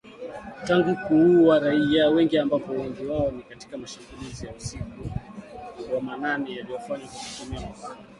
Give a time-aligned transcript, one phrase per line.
[0.67, 5.09] Tangu kuua raia wengi ambapo wengi wao ni katika mashambulizi ya usiku
[5.95, 7.97] wa manane yaliyofanywa kwa kutumia mapanga